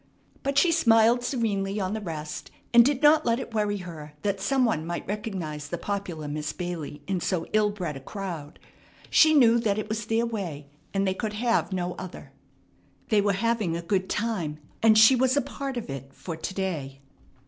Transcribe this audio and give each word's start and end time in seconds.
But 0.41 0.57
she 0.57 0.71
smiled 0.71 1.23
serenely 1.23 1.79
on 1.79 1.93
the 1.93 2.01
rest, 2.01 2.49
and 2.73 2.83
did 2.83 3.03
not 3.03 3.23
let 3.23 3.39
it 3.39 3.53
worry 3.53 3.77
her 3.77 4.13
that 4.23 4.41
some 4.41 4.65
one 4.65 4.83
might 4.83 5.05
recognize 5.07 5.67
the 5.67 5.77
popular 5.77 6.27
Miss 6.27 6.53
Bailey 6.53 7.03
in 7.05 7.19
so 7.19 7.45
ill 7.53 7.69
bred 7.69 7.95
a 7.95 7.99
crowd. 7.99 8.57
She 9.11 9.35
knew 9.35 9.59
that 9.59 9.77
it 9.77 9.89
was 9.89 10.07
their 10.07 10.25
way, 10.25 10.65
and 10.91 11.05
they 11.05 11.13
could 11.13 11.33
have 11.33 11.71
no 11.71 11.93
other. 11.99 12.31
They 13.09 13.21
were 13.21 13.33
having 13.33 13.77
a 13.77 13.83
good 13.83 14.09
time, 14.09 14.57
and 14.81 14.97
she 14.97 15.15
was 15.15 15.37
a 15.37 15.41
part 15.41 15.77
of 15.77 15.87
it 15.87 16.15
for 16.15 16.35
to 16.35 16.53
day. 16.55 17.01